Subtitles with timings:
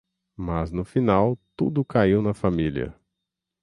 [0.35, 1.37] Mas no final...
[1.55, 2.99] tudo caiu na família.